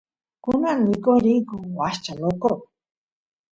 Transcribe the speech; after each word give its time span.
kunan 0.43 0.79
mikoq 0.89 1.17
riyku 1.23 1.55
washcha 1.77 2.13
lokro 2.21 2.55